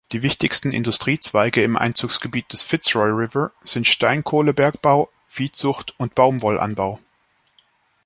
[0.13, 6.97] Die wichtigsten Industriezweige im Einzugsgebiet des Fitzroy River sind Steinkohlenbergbau, Viehzucht und Baumwollanbau.